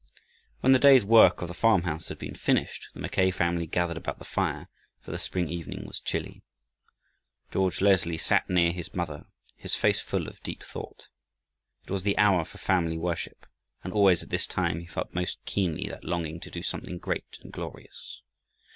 When 0.61 0.71
the 0.71 0.79
day's 0.79 1.05
work 1.05 1.43
of 1.43 1.47
the 1.47 1.53
farmhouse 1.53 2.07
had 2.09 2.17
been 2.17 2.33
finished, 2.33 2.87
the 2.95 2.99
Mackay 2.99 3.29
family 3.29 3.67
gathered 3.67 3.97
about 3.97 4.17
the 4.17 4.25
fire, 4.25 4.67
for 4.99 5.11
the 5.11 5.19
spring 5.19 5.47
evening 5.47 5.85
was 5.85 5.99
chilly. 5.99 6.41
George 7.51 7.81
Leslie 7.81 8.17
sat 8.17 8.49
near 8.49 8.71
his 8.71 8.95
mother, 8.95 9.27
his 9.55 9.75
face 9.75 10.01
full 10.01 10.27
of 10.27 10.41
deep 10.41 10.63
thought. 10.63 11.03
It 11.85 11.91
was 11.91 12.01
the 12.01 12.17
hour 12.17 12.45
for 12.45 12.57
family 12.57 12.97
worship, 12.97 13.45
and 13.83 13.93
always 13.93 14.23
at 14.23 14.29
this 14.29 14.47
time 14.47 14.79
he 14.79 14.87
felt 14.87 15.13
most 15.13 15.37
keenly 15.45 15.87
that 15.89 16.03
longing 16.03 16.39
to 16.39 16.49
do 16.49 16.63
something 16.63 16.97
great 16.97 17.37
and 17.41 17.51
glorious. 17.53 18.23